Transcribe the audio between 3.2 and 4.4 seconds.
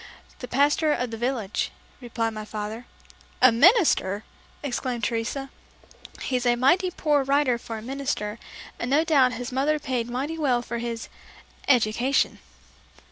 "A minister!"